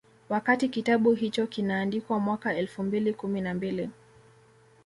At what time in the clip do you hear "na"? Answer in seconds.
3.41-3.53